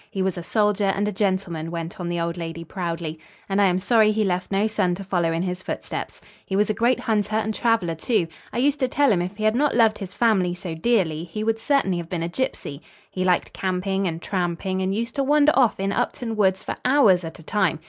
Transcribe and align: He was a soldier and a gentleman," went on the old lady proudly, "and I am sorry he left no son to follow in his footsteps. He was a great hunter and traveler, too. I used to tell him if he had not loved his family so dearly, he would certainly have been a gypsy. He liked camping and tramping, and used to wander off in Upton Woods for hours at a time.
He 0.09 0.23
was 0.23 0.35
a 0.35 0.41
soldier 0.41 0.85
and 0.85 1.07
a 1.07 1.11
gentleman," 1.11 1.69
went 1.69 1.99
on 1.99 2.09
the 2.09 2.19
old 2.19 2.35
lady 2.35 2.63
proudly, 2.63 3.19
"and 3.47 3.61
I 3.61 3.65
am 3.67 3.77
sorry 3.77 4.11
he 4.11 4.23
left 4.23 4.51
no 4.51 4.65
son 4.65 4.95
to 4.95 5.03
follow 5.03 5.31
in 5.31 5.43
his 5.43 5.61
footsteps. 5.61 6.19
He 6.43 6.55
was 6.55 6.71
a 6.71 6.73
great 6.73 7.01
hunter 7.01 7.35
and 7.35 7.53
traveler, 7.53 7.93
too. 7.93 8.27
I 8.51 8.57
used 8.57 8.79
to 8.79 8.87
tell 8.87 9.11
him 9.11 9.21
if 9.21 9.37
he 9.37 9.43
had 9.43 9.53
not 9.55 9.75
loved 9.75 9.99
his 9.99 10.15
family 10.15 10.55
so 10.55 10.73
dearly, 10.73 11.25
he 11.25 11.43
would 11.43 11.59
certainly 11.59 11.97
have 11.99 12.09
been 12.09 12.23
a 12.23 12.29
gypsy. 12.29 12.81
He 13.11 13.23
liked 13.23 13.53
camping 13.53 14.07
and 14.07 14.23
tramping, 14.23 14.81
and 14.81 14.95
used 14.95 15.13
to 15.17 15.23
wander 15.23 15.51
off 15.55 15.79
in 15.79 15.91
Upton 15.91 16.35
Woods 16.35 16.63
for 16.63 16.73
hours 16.83 17.23
at 17.23 17.37
a 17.37 17.43
time. 17.43 17.79